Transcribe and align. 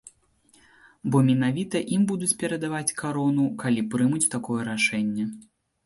Бо 1.15 1.21
менавіта 1.27 1.83
ім 1.97 2.09
будуць 2.13 2.31
перадаваць 2.41 2.95
карону, 3.05 3.45
калі 3.63 3.87
прымуць 3.95 4.27
такое 4.37 4.61
рашэнне. 4.75 5.33